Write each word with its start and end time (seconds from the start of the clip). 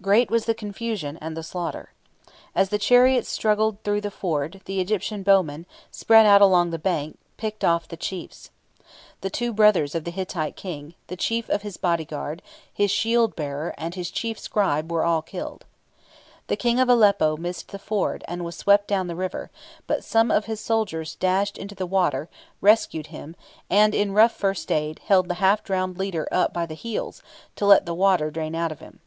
Great 0.00 0.30
was 0.30 0.46
the 0.46 0.54
confusion 0.54 1.18
and 1.20 1.36
the 1.36 1.42
slaughter. 1.42 1.92
As 2.54 2.70
the 2.70 2.78
chariots 2.78 3.28
struggled 3.28 3.76
through 3.84 4.00
the 4.00 4.10
ford, 4.10 4.62
the 4.64 4.80
Egyptian 4.80 5.22
bowmen, 5.22 5.66
spread 5.90 6.24
out 6.24 6.40
along 6.40 6.70
the 6.70 6.78
bank, 6.78 7.18
picked 7.36 7.62
off 7.62 7.86
the 7.86 7.94
chiefs. 7.98 8.50
The 9.20 9.28
two 9.28 9.52
brothers 9.52 9.94
of 9.94 10.04
the 10.04 10.10
Hittite 10.10 10.56
King, 10.56 10.94
the 11.08 11.18
chief 11.18 11.50
of 11.50 11.60
his 11.60 11.76
bodyguard, 11.76 12.40
his 12.72 12.90
shield 12.90 13.36
bearer, 13.36 13.74
and 13.76 13.94
his 13.94 14.10
chief 14.10 14.38
scribe, 14.38 14.90
were 14.90 15.04
all 15.04 15.20
killed. 15.20 15.66
The 16.46 16.56
King 16.56 16.80
of 16.80 16.88
Aleppo 16.88 17.36
missed 17.36 17.68
the 17.70 17.78
ford, 17.78 18.24
and 18.26 18.46
was 18.46 18.56
swept 18.56 18.88
down 18.88 19.06
the 19.06 19.14
river; 19.14 19.50
but 19.86 20.02
some 20.02 20.30
of 20.30 20.46
his 20.46 20.60
soldiers 20.62 21.14
dashed 21.16 21.58
into 21.58 21.74
the 21.74 21.84
water, 21.84 22.30
rescued 22.62 23.08
him, 23.08 23.36
and, 23.68 23.94
in 23.94 24.12
rough 24.12 24.32
first 24.32 24.72
aid, 24.72 25.00
held 25.08 25.28
the 25.28 25.34
half 25.44 25.62
drowned 25.62 25.98
leader 25.98 26.26
up 26.32 26.54
by 26.54 26.64
the 26.64 26.72
heels, 26.72 27.22
to 27.56 27.66
let 27.66 27.84
the 27.84 27.92
water 27.92 28.30
drain 28.30 28.54
out 28.54 28.72
of 28.72 28.80
him. 28.80 29.00